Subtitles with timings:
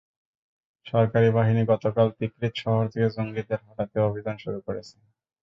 [0.85, 4.95] সরকারি বাহিনী গতকাল তিকরিত শহর থেকে জঙ্গিদের হটাতে অভিযান শুরু করেছে।